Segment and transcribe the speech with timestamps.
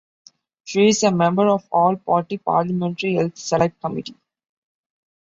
[0.63, 4.17] She is a member of the All-Party Parliamentary Health Select Committee.